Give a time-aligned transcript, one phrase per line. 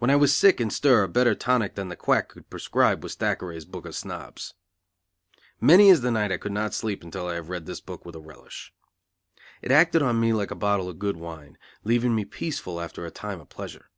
[0.00, 3.14] When I was sick in stir a better tonic than the quack could prescribe was
[3.14, 4.54] Thackeray's Book of Snobs.
[5.60, 8.16] Many is the night I could not sleep until I had read this book with
[8.16, 8.74] a relish.
[9.62, 13.10] It acted on me like a bottle of good wine, leaving me peaceful after a
[13.12, 13.88] time of pleasure.